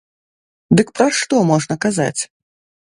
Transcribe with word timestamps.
Дык 0.79 0.87
пра 1.01 1.07
што 1.19 1.35
можна 1.51 1.75
казаць? 1.87 2.21